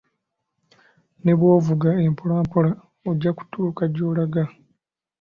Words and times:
Ne 1.23 1.33
bwovuga 1.39 1.89
empola 2.05 2.33
empola 2.41 2.71
ojja 3.09 3.31
kutuuka 3.37 3.83
gy'olaga. 3.93 4.43